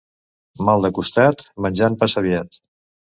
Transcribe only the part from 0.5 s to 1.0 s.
Mal de